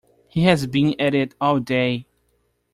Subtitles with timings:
[0.27, 2.07] He has been at it all day.